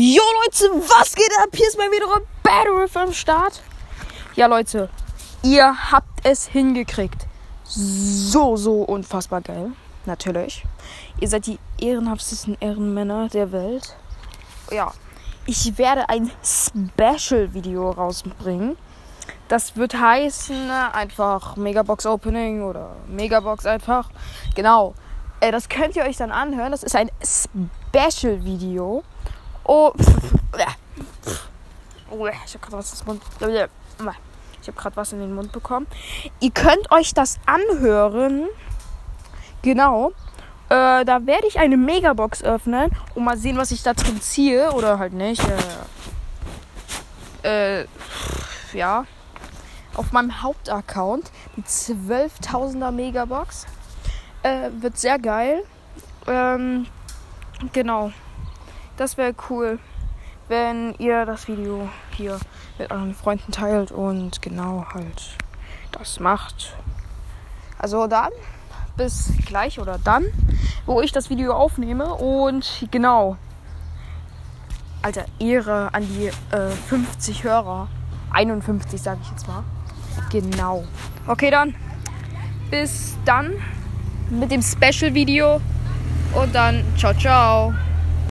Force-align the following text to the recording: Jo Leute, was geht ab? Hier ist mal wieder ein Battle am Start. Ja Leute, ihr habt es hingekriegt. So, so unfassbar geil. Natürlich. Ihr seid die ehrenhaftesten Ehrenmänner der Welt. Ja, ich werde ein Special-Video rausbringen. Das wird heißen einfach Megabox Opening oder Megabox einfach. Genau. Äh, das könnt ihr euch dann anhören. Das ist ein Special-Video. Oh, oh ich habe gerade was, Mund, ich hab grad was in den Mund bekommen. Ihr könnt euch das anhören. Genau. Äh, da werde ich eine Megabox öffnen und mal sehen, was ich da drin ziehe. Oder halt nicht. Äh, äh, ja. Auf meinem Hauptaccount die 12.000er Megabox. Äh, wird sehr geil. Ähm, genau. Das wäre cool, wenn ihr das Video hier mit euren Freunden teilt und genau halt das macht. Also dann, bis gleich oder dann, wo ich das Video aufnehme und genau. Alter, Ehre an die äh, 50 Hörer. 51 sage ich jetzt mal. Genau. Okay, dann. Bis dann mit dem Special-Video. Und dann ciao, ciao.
Jo 0.00 0.22
Leute, 0.44 0.70
was 0.88 1.12
geht 1.12 1.32
ab? 1.42 1.48
Hier 1.52 1.66
ist 1.66 1.76
mal 1.76 1.90
wieder 1.90 2.06
ein 2.14 2.22
Battle 2.44 3.02
am 3.02 3.12
Start. 3.12 3.60
Ja 4.36 4.46
Leute, 4.46 4.88
ihr 5.42 5.74
habt 5.90 6.24
es 6.24 6.46
hingekriegt. 6.46 7.26
So, 7.64 8.54
so 8.56 8.82
unfassbar 8.82 9.40
geil. 9.40 9.72
Natürlich. 10.06 10.62
Ihr 11.18 11.26
seid 11.26 11.46
die 11.46 11.58
ehrenhaftesten 11.80 12.56
Ehrenmänner 12.60 13.28
der 13.28 13.50
Welt. 13.50 13.96
Ja, 14.70 14.92
ich 15.46 15.76
werde 15.78 16.08
ein 16.08 16.30
Special-Video 16.44 17.90
rausbringen. 17.90 18.76
Das 19.48 19.74
wird 19.74 19.94
heißen 19.94 20.70
einfach 20.70 21.56
Megabox 21.56 22.06
Opening 22.06 22.62
oder 22.62 22.94
Megabox 23.08 23.66
einfach. 23.66 24.10
Genau. 24.54 24.94
Äh, 25.40 25.50
das 25.50 25.68
könnt 25.68 25.96
ihr 25.96 26.04
euch 26.04 26.18
dann 26.18 26.30
anhören. 26.30 26.70
Das 26.70 26.84
ist 26.84 26.94
ein 26.94 27.10
Special-Video. 27.20 29.02
Oh, 29.68 29.92
oh 32.10 32.26
ich 32.26 32.54
habe 32.54 32.58
gerade 32.62 32.78
was, 32.78 33.04
Mund, 33.04 33.22
ich 34.62 34.68
hab 34.68 34.76
grad 34.76 34.96
was 34.96 35.12
in 35.12 35.20
den 35.20 35.34
Mund 35.34 35.52
bekommen. 35.52 35.86
Ihr 36.40 36.52
könnt 36.52 36.90
euch 36.90 37.12
das 37.12 37.38
anhören. 37.44 38.46
Genau. 39.60 40.12
Äh, 40.70 41.04
da 41.04 41.26
werde 41.26 41.46
ich 41.46 41.58
eine 41.58 41.76
Megabox 41.76 42.42
öffnen 42.42 42.90
und 43.14 43.24
mal 43.24 43.36
sehen, 43.36 43.58
was 43.58 43.70
ich 43.70 43.82
da 43.82 43.92
drin 43.92 44.22
ziehe. 44.22 44.72
Oder 44.72 44.98
halt 44.98 45.12
nicht. 45.12 45.42
Äh, 47.42 47.82
äh, 47.82 47.86
ja. 48.72 49.04
Auf 49.94 50.12
meinem 50.12 50.42
Hauptaccount 50.42 51.30
die 51.56 51.62
12.000er 51.62 52.90
Megabox. 52.90 53.66
Äh, 54.42 54.70
wird 54.80 54.96
sehr 54.96 55.18
geil. 55.18 55.62
Ähm, 56.26 56.86
genau. 57.74 58.12
Das 58.98 59.16
wäre 59.16 59.32
cool, 59.48 59.78
wenn 60.48 60.92
ihr 60.98 61.24
das 61.24 61.46
Video 61.46 61.88
hier 62.16 62.36
mit 62.80 62.90
euren 62.90 63.14
Freunden 63.14 63.52
teilt 63.52 63.92
und 63.92 64.42
genau 64.42 64.86
halt 64.92 65.36
das 65.92 66.18
macht. 66.18 66.74
Also 67.78 68.08
dann, 68.08 68.32
bis 68.96 69.32
gleich 69.46 69.78
oder 69.78 69.98
dann, 70.02 70.26
wo 70.84 71.00
ich 71.00 71.12
das 71.12 71.30
Video 71.30 71.52
aufnehme 71.52 72.12
und 72.14 72.88
genau. 72.90 73.36
Alter, 75.00 75.26
Ehre 75.38 75.94
an 75.94 76.02
die 76.02 76.26
äh, 76.54 76.70
50 76.88 77.44
Hörer. 77.44 77.86
51 78.32 79.00
sage 79.00 79.20
ich 79.22 79.30
jetzt 79.30 79.46
mal. 79.46 79.62
Genau. 80.32 80.84
Okay, 81.28 81.52
dann. 81.52 81.72
Bis 82.68 83.16
dann 83.24 83.52
mit 84.28 84.50
dem 84.50 84.60
Special-Video. 84.60 85.60
Und 86.34 86.52
dann 86.52 86.84
ciao, 86.96 87.14
ciao. 87.14 87.72